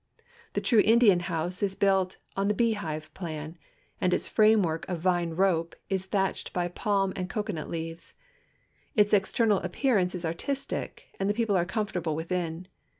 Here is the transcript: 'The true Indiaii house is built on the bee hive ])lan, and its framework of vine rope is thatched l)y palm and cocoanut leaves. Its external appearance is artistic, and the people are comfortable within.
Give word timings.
'The 0.55 0.61
true 0.61 0.81
Indiaii 0.83 1.19
house 1.21 1.61
is 1.61 1.75
built 1.75 2.17
on 2.35 2.47
the 2.47 2.55
bee 2.55 2.73
hive 2.73 3.11
])lan, 3.21 3.55
and 4.01 4.15
its 4.15 4.27
framework 4.27 4.83
of 4.89 4.99
vine 4.99 5.35
rope 5.35 5.75
is 5.91 6.07
thatched 6.07 6.55
l)y 6.55 6.69
palm 6.69 7.13
and 7.15 7.29
cocoanut 7.29 7.69
leaves. 7.69 8.15
Its 8.95 9.13
external 9.13 9.59
appearance 9.59 10.15
is 10.15 10.25
artistic, 10.25 11.09
and 11.19 11.29
the 11.29 11.35
people 11.35 11.55
are 11.55 11.65
comfortable 11.65 12.15
within. 12.15 12.67